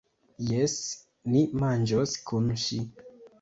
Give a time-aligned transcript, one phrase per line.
[0.51, 0.73] Jes,
[1.35, 2.81] ni manĝos kun ŜI.